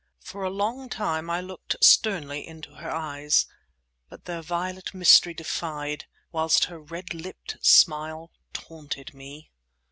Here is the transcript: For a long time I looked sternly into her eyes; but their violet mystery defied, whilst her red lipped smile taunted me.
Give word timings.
For 0.23 0.41
a 0.43 0.49
long 0.49 0.89
time 0.89 1.29
I 1.29 1.41
looked 1.41 1.75
sternly 1.79 2.47
into 2.47 2.73
her 2.77 2.89
eyes; 2.89 3.45
but 4.09 4.25
their 4.25 4.41
violet 4.41 4.95
mystery 4.95 5.35
defied, 5.35 6.05
whilst 6.31 6.63
her 6.65 6.79
red 6.79 7.13
lipped 7.13 7.63
smile 7.63 8.31
taunted 8.51 9.13
me. 9.13 9.51